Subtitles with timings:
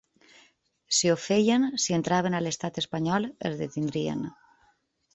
[0.99, 4.29] Si ho feien, si entraven a l’estat espanyol, els detindrien.